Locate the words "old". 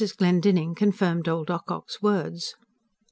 1.27-1.51